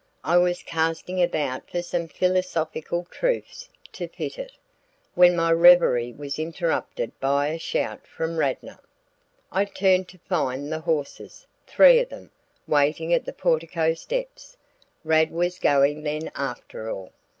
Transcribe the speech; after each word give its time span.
I 0.23 0.35
was 0.39 0.63
casting 0.63 1.21
about 1.21 1.69
for 1.69 1.83
some 1.83 2.07
philosophical 2.07 3.05
truths 3.11 3.69
to 3.91 4.07
fit 4.07 4.39
it, 4.39 4.51
when 5.13 5.35
my 5.35 5.51
revery 5.51 6.11
was 6.11 6.39
interrupted 6.39 7.11
by 7.19 7.49
a 7.49 7.59
shout 7.59 8.07
from 8.07 8.37
Radnor. 8.37 8.79
I 9.51 9.65
turned 9.65 10.07
to 10.09 10.17
find 10.17 10.71
the 10.71 10.79
horses 10.79 11.45
three 11.67 11.99
of 11.99 12.09
them 12.09 12.31
waiting 12.65 13.13
at 13.13 13.25
the 13.25 13.33
portico 13.33 13.93
steps. 13.93 14.57
Rad 15.03 15.29
was 15.29 15.59
going 15.59 16.01
then 16.01 16.31
after 16.33 16.89
all. 16.89 17.11